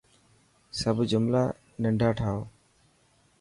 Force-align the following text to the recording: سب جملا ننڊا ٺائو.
سب 0.79 0.97
جملا 1.11 1.43
ننڊا 1.81 2.09
ٺائو. 2.17 2.41